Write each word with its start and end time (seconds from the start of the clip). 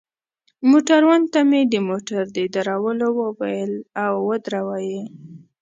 موټروان 0.69 1.21
ته 1.33 1.39
مې 1.49 1.61
د 1.71 1.75
موټر 1.87 2.21
د 2.35 2.37
درولو 2.53 3.07
وویل، 3.19 3.73
او 4.03 4.11
ودروه 4.29 4.77
يې. 4.89 5.03